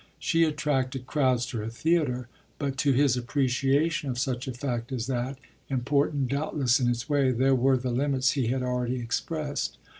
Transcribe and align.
She 0.17 0.45
attracted 0.45 1.05
crowds 1.05 1.45
to 1.45 1.59
her 1.59 1.69
theatre, 1.69 2.27
but 2.57 2.75
to 2.79 2.91
his 2.91 3.15
appreciation 3.15 4.09
of 4.09 4.17
such 4.17 4.47
a 4.47 4.51
fact 4.51 4.91
as 4.91 5.05
that, 5.05 5.37
important 5.69 6.27
doubtless 6.27 6.79
in 6.79 6.89
its 6.89 7.07
way, 7.07 7.29
there 7.29 7.53
were 7.53 7.77
the 7.77 7.91
limits 7.91 8.31
he 8.31 8.47
had 8.47 8.63
already 8.63 8.95
expressed. 8.95 9.77